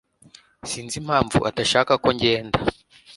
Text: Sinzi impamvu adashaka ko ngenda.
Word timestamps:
Sinzi 0.69 0.95
impamvu 1.01 1.37
adashaka 1.49 1.93
ko 2.03 2.09
ngenda. 2.15 2.59